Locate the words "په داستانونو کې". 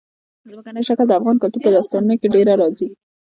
1.63-2.27